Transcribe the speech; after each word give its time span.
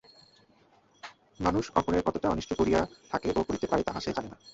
মানুষ 1.39 1.65
অপরের 1.75 2.05
কতটা 2.05 2.27
অনিষ্ট 2.29 2.51
করিয়া 2.53 2.81
থাকে 3.11 3.29
ও 3.35 3.41
করিতে 3.43 3.67
পারে, 3.67 3.81
তাহা 3.83 3.99
সে 3.99 4.11
জানে 4.13 4.29
না। 4.29 4.37